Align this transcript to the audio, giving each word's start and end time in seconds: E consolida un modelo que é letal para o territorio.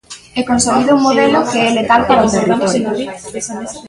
E 0.39 0.41
consolida 0.49 0.95
un 0.97 1.03
modelo 1.07 1.39
que 1.49 1.59
é 1.67 1.69
letal 1.79 2.01
para 2.07 2.25
o 2.27 2.31
territorio. 2.33 2.97